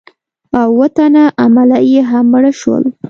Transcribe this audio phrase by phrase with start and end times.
[0.59, 2.83] او اووه تنه عمله یې هم مړه شول.